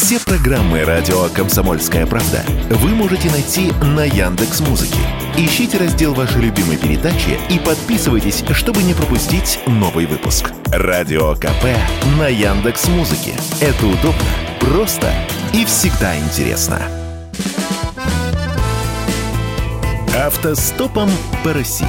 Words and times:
Все 0.00 0.20
программы 0.20 0.84
радио 0.84 1.28
Комсомольская 1.34 2.06
правда 2.06 2.44
вы 2.70 2.90
можете 2.90 3.28
найти 3.32 3.72
на 3.82 4.04
Яндекс 4.04 4.60
Музыке. 4.60 5.00
Ищите 5.36 5.76
раздел 5.76 6.14
вашей 6.14 6.40
любимой 6.40 6.76
передачи 6.76 7.36
и 7.50 7.58
подписывайтесь, 7.58 8.44
чтобы 8.52 8.84
не 8.84 8.94
пропустить 8.94 9.58
новый 9.66 10.06
выпуск. 10.06 10.52
Радио 10.66 11.34
КП 11.34 11.64
на 12.16 12.28
Яндекс 12.28 12.86
Музыке. 12.86 13.32
Это 13.60 13.86
удобно, 13.86 14.22
просто 14.60 15.12
и 15.52 15.64
всегда 15.64 16.16
интересно. 16.16 16.80
Автостопом 20.16 21.10
по 21.42 21.52
России. 21.52 21.88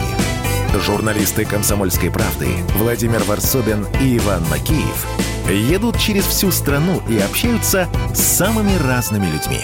Журналисты 0.84 1.46
«Комсомольской 1.46 2.10
правды» 2.10 2.48
Владимир 2.76 3.24
Варсобин 3.24 3.86
и 4.02 4.18
Иван 4.18 4.44
Макеев 4.50 5.29
едут 5.54 5.98
через 6.00 6.26
всю 6.26 6.52
страну 6.52 7.02
и 7.10 7.18
общаются 7.20 7.88
с 8.14 8.20
самыми 8.20 8.76
разными 8.78 9.26
людьми. 9.26 9.62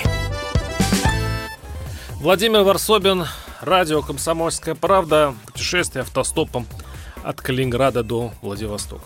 Владимир 2.20 2.62
Варсобин, 2.62 3.26
радио 3.62 4.02
«Комсомольская 4.02 4.76
правда», 4.76 5.36
путешествие 5.46 6.02
автостопом 6.02 6.66
от 7.24 7.42
Калининграда 7.42 8.04
до 8.04 8.32
Владивостока. 8.42 9.04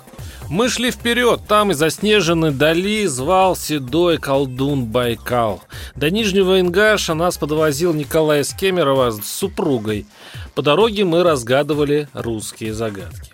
Мы 0.49 0.67
шли 0.67 0.89
вперед, 0.89 1.41
там 1.47 1.71
из 1.71 1.77
заснеженной 1.77 2.51
дали 2.51 3.05
звал 3.05 3.55
седой 3.55 4.17
колдун 4.17 4.85
Байкал. 4.85 5.61
До 5.95 6.09
Нижнего 6.09 6.59
Ингаша 6.59 7.13
нас 7.13 7.37
подвозил 7.37 7.93
Николай 7.93 8.43
Скемерова 8.43 9.11
с 9.11 9.25
супругой. 9.25 10.07
По 10.55 10.61
дороге 10.61 11.05
мы 11.05 11.23
разгадывали 11.23 12.09
русские 12.13 12.73
загадки. 12.73 13.31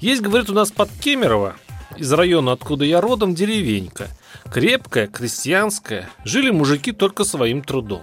Есть, 0.00 0.22
говорит, 0.22 0.48
у 0.50 0.54
нас 0.54 0.70
под 0.70 0.88
Кемерово, 1.00 1.56
из 1.96 2.12
района, 2.12 2.52
откуда 2.52 2.84
я 2.84 3.00
родом, 3.00 3.34
деревенька. 3.34 4.08
Крепкая, 4.50 5.06
крестьянская. 5.06 6.10
Жили 6.24 6.50
мужики 6.50 6.92
только 6.92 7.24
своим 7.24 7.62
трудом. 7.62 8.02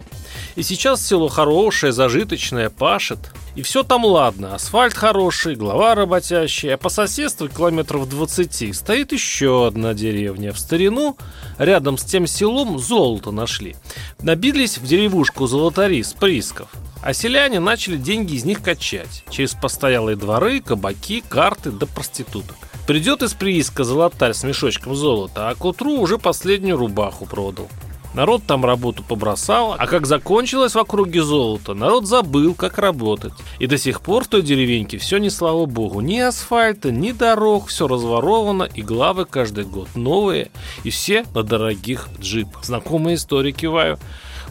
И 0.56 0.64
сейчас 0.64 1.06
село 1.06 1.28
хорошее, 1.28 1.92
зажиточное, 1.92 2.70
пашет. 2.70 3.20
И 3.56 3.62
все 3.62 3.84
там 3.84 4.06
ладно. 4.06 4.56
Асфальт 4.56 4.94
хороший, 4.94 5.56
глава 5.56 5.96
работящая. 5.96 6.76
А 6.76 6.78
по 6.78 6.90
соседству 6.90 7.48
километров 7.48 8.08
20 8.08 8.76
стоит 8.76 9.12
еще 9.12 9.68
одна 9.68 9.94
деревня. 9.94 10.54
В 10.54 10.60
старину 10.60 11.18
рядом 11.58 11.98
с 11.98 12.04
тем 12.04 12.28
селом 12.28 12.80
золото 12.80 13.32
нашли. 13.32 13.76
Набились 14.22 14.78
в 14.78 14.86
деревушку 14.86 15.48
золотари 15.48 16.02
с 16.02 16.14
приисков. 16.14 16.70
А 17.02 17.14
селяне 17.14 17.60
начали 17.60 17.98
деньги 17.98 18.36
из 18.36 18.46
них 18.46 18.62
качать. 18.62 19.24
Через 19.30 19.54
постоялые 19.54 20.16
дворы, 20.16 20.62
кабаки, 20.62 21.24
карты 21.28 21.72
да 21.72 21.86
проституток. 21.86 22.56
Придет 22.88 23.22
из 23.22 23.34
прииска 23.34 23.84
золотарь 23.84 24.32
с 24.32 24.44
мешочком 24.44 24.96
золота, 24.96 25.50
а 25.50 25.56
к 25.56 25.66
утру 25.66 26.00
уже 26.00 26.18
последнюю 26.18 26.78
рубаху 26.78 27.26
продал. 27.26 27.68
Народ 28.14 28.44
там 28.48 28.64
работу 28.64 29.04
побросал, 29.04 29.76
а 29.78 29.88
как 29.88 30.06
закончилось 30.08 30.74
в 30.74 30.80
округе 30.80 31.22
золото, 31.22 31.74
народ 31.74 32.08
забыл, 32.08 32.56
как 32.56 32.78
работать. 32.78 33.34
И 33.60 33.68
до 33.68 33.78
сих 33.78 34.00
пор 34.00 34.24
в 34.24 34.30
той 34.30 34.42
деревеньке 34.42 35.00
все 35.00 35.18
не 35.18 35.30
слава 35.30 35.66
богу. 35.66 36.00
Ни 36.00 36.18
асфальта, 36.20 36.90
ни 36.90 37.12
дорог, 37.12 37.68
все 37.68 37.90
разворовано, 37.90 38.64
и 38.64 38.82
главы 38.82 39.26
каждый 39.26 39.66
год 39.66 39.90
новые, 39.96 40.50
и 40.86 40.90
все 40.90 41.26
на 41.36 41.44
дорогих 41.44 42.08
джипах. 42.22 42.64
Знакомые 42.64 43.18
истории 43.18 43.52
киваю. 43.52 44.00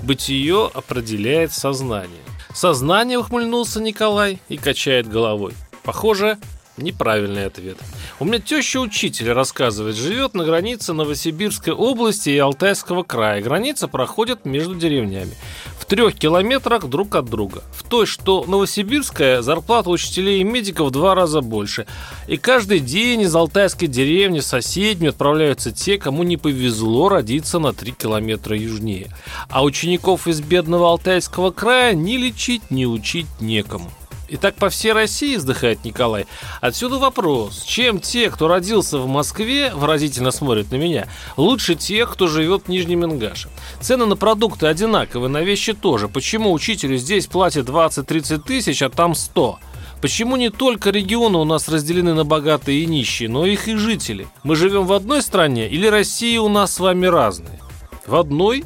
Бытие 0.03 0.71
определяет 0.75 1.55
сознание. 1.55 2.21
Сознание 2.55 3.19
ухмыльнулся 3.19 3.81
Николай 3.81 4.41
и 4.51 4.59
качает 4.59 5.09
головой. 5.09 5.55
Похоже, 5.83 6.37
Неправильный 6.77 7.47
ответ. 7.47 7.79
У 8.21 8.27
меня 8.27 8.39
теща 8.39 8.81
учитель 8.81 9.33
рассказывает, 9.33 9.97
живет 9.97 10.35
на 10.35 10.45
границе 10.45 10.93
Новосибирской 10.93 11.73
области 11.73 12.29
и 12.29 12.39
Алтайского 12.39 13.03
края. 13.03 13.41
Граница 13.41 13.89
проходит 13.89 14.45
между 14.45 14.75
деревнями. 14.75 15.33
В 15.79 15.87
трех 15.87 16.17
километрах 16.17 16.85
друг 16.85 17.15
от 17.15 17.31
друга. 17.31 17.63
В 17.73 17.83
той, 17.83 18.05
что 18.05 18.45
Новосибирская, 18.47 19.41
зарплата 19.41 19.89
учителей 19.89 20.41
и 20.41 20.45
медиков 20.45 20.89
в 20.89 20.91
два 20.91 21.15
раза 21.15 21.41
больше. 21.41 21.87
И 22.29 22.37
каждый 22.37 22.81
день 22.81 23.23
из 23.23 23.35
Алтайской 23.35 23.89
деревни 23.89 24.41
соседнюю 24.41 25.11
отправляются 25.11 25.73
те, 25.73 25.97
кому 25.97 26.25
не 26.25 26.37
повезло 26.37 27.09
родиться 27.09 27.59
на 27.59 27.73
три 27.73 27.93
километра 27.93 28.55
южнее. 28.55 29.09
А 29.49 29.65
учеников 29.65 30.27
из 30.27 30.43
бедного 30.43 30.91
Алтайского 30.91 31.53
края 31.53 31.95
ни 31.95 32.19
лечить, 32.19 32.71
ни 32.71 32.85
учить 32.85 33.29
некому. 33.41 33.91
И 34.29 34.37
так 34.37 34.57
по 34.57 34.69
всей 34.69 34.93
России 34.93 35.37
вздыхает 35.37 35.85
Николай. 35.85 36.27
Отсюда 36.61 36.99
вопрос, 36.99 37.63
чем 37.63 38.01
те, 38.01 38.31
кто 38.31 38.49
родился 38.49 38.99
в 38.99 39.07
Москве, 39.07 39.73
выразительно 39.75 40.31
смотрят 40.31 40.71
на 40.71 40.77
меня, 40.77 41.07
лучше 41.37 41.75
тех, 41.75 42.13
кто 42.13 42.27
живет 42.27 42.65
в 42.65 42.69
Нижнем 42.69 43.05
Ингаше? 43.05 43.49
Цены 43.81 44.07
на 44.07 44.17
продукты 44.17 44.67
одинаковые, 44.67 45.29
на 45.29 45.43
вещи 45.43 45.73
тоже. 45.73 46.09
Почему 46.09 46.53
учителю 46.53 46.97
здесь 46.97 47.27
платят 47.27 47.69
20-30 47.69 48.43
тысяч, 48.43 48.83
а 48.83 48.89
там 48.89 49.15
100? 49.15 49.59
Почему 50.01 50.37
не 50.37 50.51
только 50.51 50.91
регионы 50.91 51.39
у 51.39 51.45
нас 51.45 51.69
разделены 51.69 52.13
на 52.13 52.25
богатые 52.25 52.83
и 52.83 52.87
нищие, 52.87 53.29
но 53.29 53.47
их 53.47 53.67
и 53.67 53.77
жители? 53.77 54.29
Мы 54.43 54.55
живем 54.55 54.87
в 54.87 54.93
одной 54.93 55.23
стране 55.23 55.69
или 55.69 55.87
Россия 55.87 56.41
у 56.41 56.49
нас 56.49 56.75
с 56.75 56.81
вами 56.81 57.07
разные? 57.07 57.61
В 58.07 58.15
одной? 58.15 58.65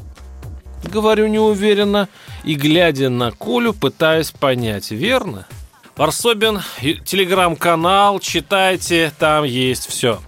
Говорю 0.83 1.27
неуверенно 1.27 2.09
и, 2.43 2.55
глядя 2.55 3.09
на 3.09 3.31
Колю, 3.31 3.73
пытаюсь 3.73 4.31
понять, 4.31 4.91
верно? 4.91 5.47
Варсобин, 5.95 6.61
телеграм-канал, 7.05 8.19
читайте, 8.19 9.11
там 9.19 9.43
есть 9.43 9.87
все. 9.87 10.19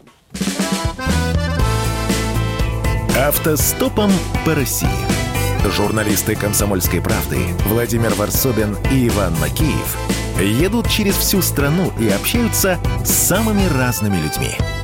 Автостопом 3.18 4.12
по 4.46 4.54
России. 4.54 4.88
Журналисты 5.72 6.36
«Комсомольской 6.36 7.02
правды» 7.02 7.38
Владимир 7.66 8.14
Варсобин 8.16 8.78
и 8.92 9.08
Иван 9.08 9.34
Макеев 9.40 9.98
едут 10.40 10.90
через 10.90 11.16
всю 11.16 11.42
страну 11.42 11.92
и 12.00 12.10
общаются 12.10 12.78
с 13.06 13.10
самыми 13.10 13.66
разными 13.74 14.18
людьми– 14.18 14.52